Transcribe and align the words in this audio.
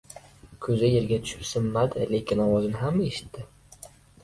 •Ko‘za 0.67 0.89
yerga 0.91 1.19
tushib 1.25 1.43
sinmadi, 1.51 2.09
lekin 2.15 2.43
ovozini 2.47 2.83
hamma 2.83 3.09
eshitdi. 3.13 3.49